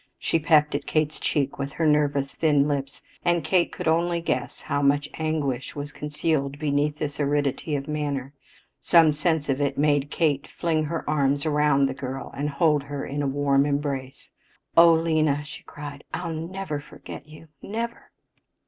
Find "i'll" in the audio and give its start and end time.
16.15-16.33